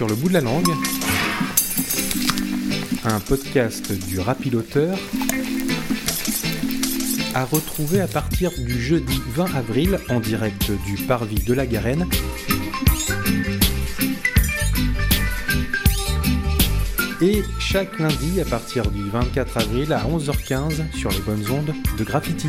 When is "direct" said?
10.20-10.70